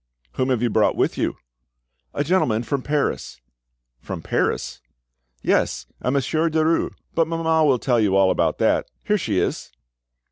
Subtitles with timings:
[0.31, 1.37] "Whom have you brought with you?"
[2.15, 3.39] "A gentleman from Paris."
[3.99, 4.81] "From Paris?"
[5.43, 6.95] "Yes, a Monsieur Derues.
[7.13, 8.89] But mamma will tell you all about that.
[9.03, 9.71] Here she is."